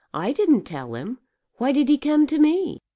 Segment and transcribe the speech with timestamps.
[0.15, 1.19] I didn't tell him.
[1.59, 2.79] Why did he come to me?"